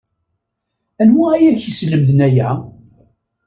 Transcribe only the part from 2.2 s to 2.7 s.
aya?